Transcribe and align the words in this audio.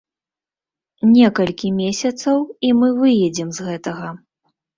Некалькі 1.15 1.67
месяцаў, 1.81 2.37
і 2.69 2.73
мы 2.79 2.89
выедзем 3.03 3.53
з 3.61 3.69
гэтага. 3.69 4.07